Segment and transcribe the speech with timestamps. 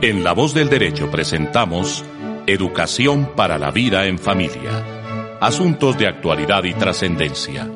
[0.00, 2.02] En La Voz del Derecho presentamos
[2.46, 5.38] Educación para la Vida en Familia.
[5.38, 7.68] Asuntos de actualidad y trascendencia.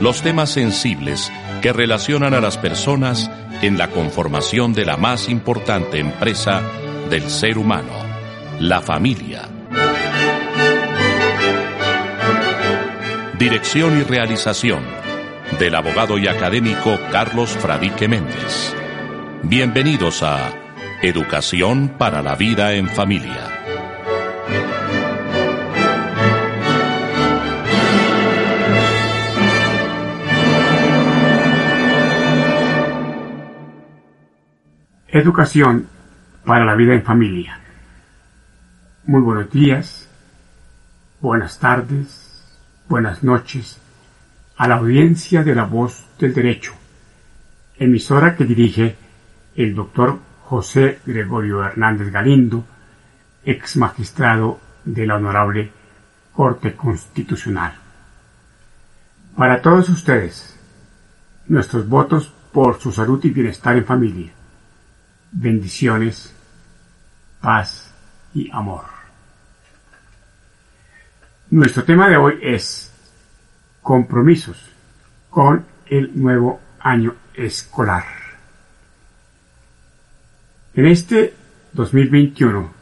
[0.00, 1.32] Los temas sensibles
[1.62, 3.28] que relacionan a las personas
[3.60, 6.62] en la conformación de la más importante empresa
[7.10, 7.92] del ser humano,
[8.60, 9.48] la familia.
[13.36, 14.84] Dirección y realización
[15.58, 18.76] del abogado y académico Carlos Fradique Méndez.
[19.42, 20.52] Bienvenidos a
[21.02, 23.46] Educación para la Vida en Familia.
[35.08, 35.88] Educación
[36.44, 37.60] para la vida en familia.
[39.04, 40.08] Muy buenos días,
[41.20, 42.58] buenas tardes,
[42.88, 43.80] buenas noches
[44.56, 46.72] a la audiencia de la voz del derecho,
[47.78, 48.96] emisora que dirige
[49.56, 52.64] el doctor José Gregorio Hernández Galindo,
[53.44, 55.70] ex magistrado de la Honorable
[56.32, 57.74] Corte Constitucional.
[59.36, 60.58] Para todos ustedes,
[61.48, 64.32] nuestros votos por su salud y bienestar en familia
[65.38, 66.34] bendiciones,
[67.40, 67.92] paz
[68.34, 68.84] y amor.
[71.50, 72.92] Nuestro tema de hoy es
[73.82, 74.70] compromisos
[75.30, 78.25] con el nuevo año escolar.
[80.74, 81.34] En este
[81.72, 82.72] 2021,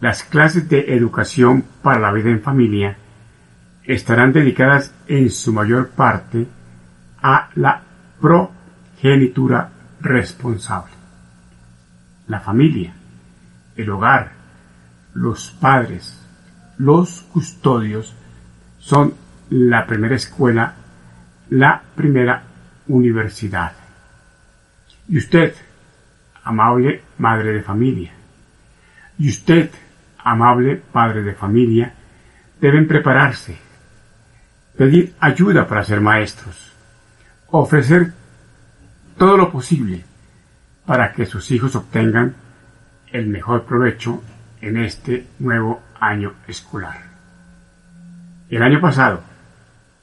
[0.00, 2.96] las clases de educación para la vida en familia
[3.84, 6.46] estarán dedicadas en su mayor parte
[7.22, 7.82] a la
[8.20, 9.70] progenitura
[10.00, 10.96] responsable
[12.28, 12.92] la familia,
[13.76, 14.32] el hogar,
[15.14, 16.20] los padres,
[16.78, 18.14] los custodios
[18.78, 19.14] son
[19.50, 20.74] la primera escuela,
[21.50, 22.42] la primera
[22.88, 23.72] universidad.
[25.08, 25.54] Y usted,
[26.46, 28.12] amable madre de familia,
[29.18, 29.68] y usted,
[30.18, 31.92] amable padre de familia,
[32.60, 33.58] deben prepararse,
[34.78, 36.72] pedir ayuda para ser maestros,
[37.48, 38.12] ofrecer
[39.18, 40.04] todo lo posible
[40.86, 42.36] para que sus hijos obtengan
[43.10, 44.22] el mejor provecho
[44.60, 47.06] en este nuevo año escolar.
[48.48, 49.24] El año pasado,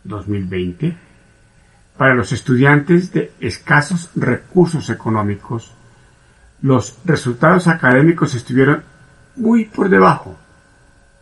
[0.03, 0.97] 2020,
[1.97, 5.73] para los estudiantes de escasos recursos económicos,
[6.63, 8.85] los resultados académicos estuvieron
[9.35, 10.37] muy por debajo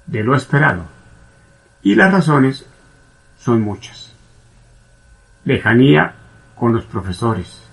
[0.05, 0.85] de lo esperado
[1.81, 2.67] y las razones
[3.39, 4.13] son muchas.
[5.43, 6.13] Lejanía
[6.53, 7.67] con los profesores,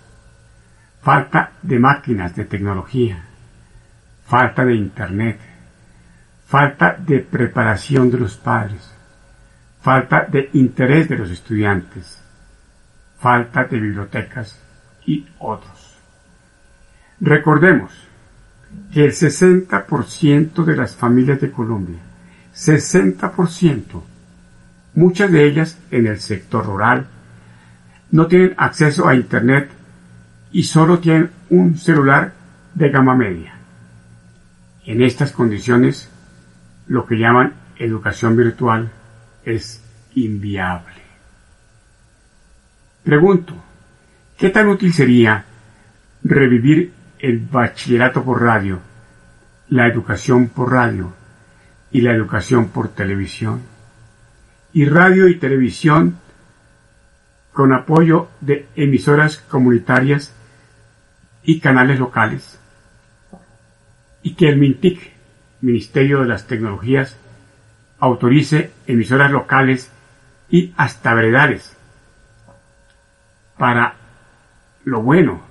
[1.02, 3.22] falta de máquinas de tecnología,
[4.24, 5.38] falta de Internet,
[6.46, 8.94] falta de preparación de los padres,
[9.82, 12.24] falta de interés de los estudiantes,
[13.18, 14.58] falta de bibliotecas
[15.04, 15.87] y otros.
[17.20, 17.92] Recordemos
[18.92, 21.98] que el 60% de las familias de Colombia,
[22.54, 24.02] 60%,
[24.94, 27.06] muchas de ellas en el sector rural,
[28.10, 29.70] no tienen acceso a Internet
[30.52, 32.32] y solo tienen un celular
[32.74, 33.54] de gama media.
[34.86, 36.08] En estas condiciones,
[36.86, 38.90] lo que llaman educación virtual
[39.44, 39.82] es
[40.14, 41.02] inviable.
[43.04, 43.54] Pregunto,
[44.36, 45.44] ¿qué tan útil sería
[46.22, 48.80] revivir el bachillerato por radio,
[49.68, 51.12] la educación por radio
[51.90, 53.62] y la educación por televisión?
[54.72, 56.18] Y radio y televisión
[57.52, 60.34] con apoyo de emisoras comunitarias
[61.42, 62.60] y canales locales,
[64.22, 65.12] y que el MINTIC,
[65.60, 67.16] Ministerio de las Tecnologías,
[67.98, 69.90] autorice emisoras locales
[70.50, 71.76] y hasta veredales
[73.58, 73.96] para
[74.84, 75.42] lo bueno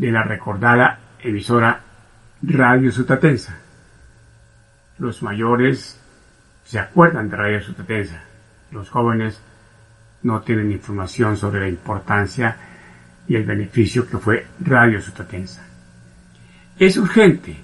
[0.00, 1.78] de la recordada emisora
[2.40, 3.58] Radio Sutatensa.
[4.98, 6.00] Los mayores
[6.64, 8.22] se acuerdan de Radio Sutatensa,
[8.70, 9.42] los jóvenes
[10.22, 12.56] no tienen información sobre la importancia
[13.28, 15.66] y el beneficio que fue Radio Sutatensa.
[16.78, 17.58] Es urgente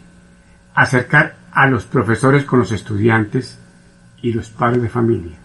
[0.74, 3.58] acercar a los profesores con los estudiantes
[4.20, 5.38] y los padres de familia.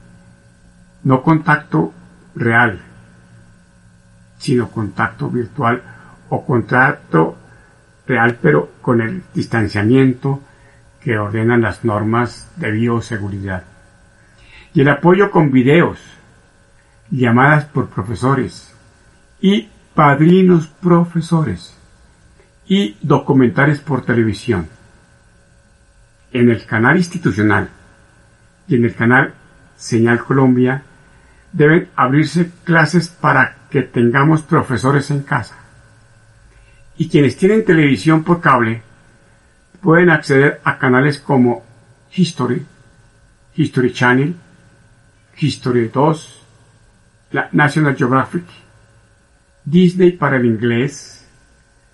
[1.06, 1.94] No contacto
[2.36, 2.82] real,
[4.40, 5.82] sino contacto virtual
[6.31, 7.36] o contacto
[8.07, 10.42] real pero con el distanciamiento
[11.01, 13.63] que ordenan las normas de bioseguridad.
[14.74, 16.00] Y el apoyo con videos,
[17.10, 18.74] llamadas por profesores
[19.42, 21.78] y padrinos profesores
[22.66, 24.69] y documentales por televisión.
[26.31, 27.69] En el canal institucional
[28.69, 29.34] y en el canal
[29.75, 30.84] Señal Colombia
[31.51, 35.61] deben abrirse clases para que tengamos profesores en casa.
[37.01, 38.83] Y quienes tienen televisión por cable
[39.81, 41.63] pueden acceder a canales como
[42.15, 42.63] History,
[43.56, 44.36] History Channel,
[45.36, 46.45] History 2,
[47.31, 48.44] la National Geographic,
[49.65, 51.27] Disney para el inglés,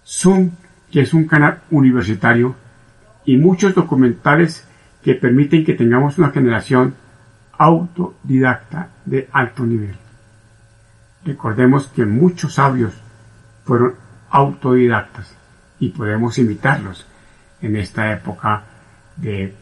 [0.05, 0.51] Zoom,
[0.91, 2.57] que es un canal universitario,
[3.23, 4.67] y muchos documentales
[5.01, 6.95] que permiten que tengamos una generación
[7.53, 9.95] autodidacta de alto nivel.
[11.23, 12.91] Recordemos que muchos sabios
[13.63, 15.33] fueron autodidactas
[15.79, 17.05] y podemos imitarlos
[17.61, 18.63] en esta época
[19.15, 19.53] de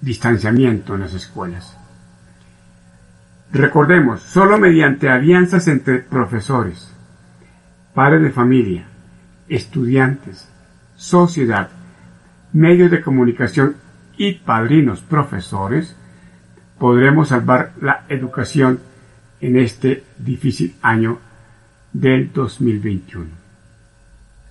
[0.00, 1.76] distanciamiento en las escuelas.
[3.52, 6.92] Recordemos, solo mediante alianzas entre profesores,
[7.94, 8.86] padres de familia,
[9.48, 10.48] estudiantes,
[10.96, 11.70] sociedad,
[12.52, 13.76] medios de comunicación
[14.16, 15.96] y padrinos profesores,
[16.78, 18.80] podremos salvar la educación
[19.40, 21.18] en este difícil año
[21.92, 23.26] del 2021.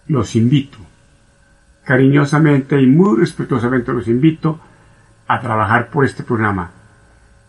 [0.07, 0.77] Los invito,
[1.83, 4.59] cariñosamente y muy respetuosamente los invito
[5.27, 6.71] a trabajar por este programa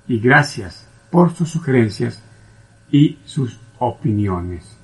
[0.07, 2.23] y gracias por sus sugerencias
[2.91, 4.77] y sus opiniones.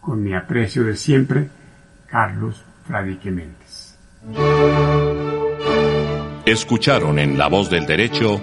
[0.00, 1.48] Con mi aprecio de siempre,
[2.06, 3.98] Carlos Fradique Méndez.
[6.44, 8.40] Escucharon en La Voz del Derecho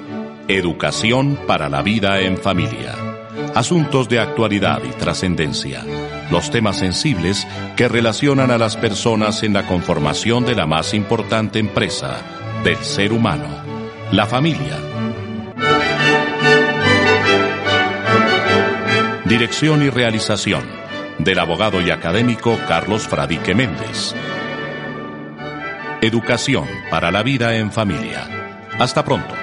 [0.47, 3.12] Educación para la Vida en Familia.
[3.55, 5.83] Asuntos de actualidad y trascendencia.
[6.31, 11.59] Los temas sensibles que relacionan a las personas en la conformación de la más importante
[11.59, 12.21] empresa
[12.63, 13.47] del ser humano,
[14.11, 14.79] la familia
[19.33, 20.63] Dirección y realización
[21.17, 24.13] del abogado y académico Carlos Fradique Méndez.
[26.01, 28.27] Educación para la vida en familia.
[28.77, 29.42] Hasta pronto.